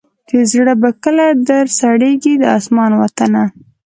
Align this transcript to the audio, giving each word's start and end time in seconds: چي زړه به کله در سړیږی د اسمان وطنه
چي 0.27 0.37
زړه 0.51 0.73
به 0.81 0.89
کله 1.03 1.25
در 1.49 1.65
سړیږی 1.79 2.33
د 2.41 2.43
اسمان 2.57 2.91
وطنه 3.01 3.43